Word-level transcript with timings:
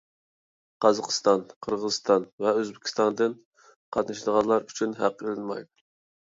قازاقىستان، 0.85 1.43
قىرغىزىستان 1.65 2.25
ۋە 2.45 2.53
ئۆزبېكىستاندىن 2.61 3.37
قاتنىشىدىغانلار 3.99 4.67
ئۈچۈن 4.71 4.99
ھەق 5.03 5.23
ئېلىنمايدۇ. 5.29 5.71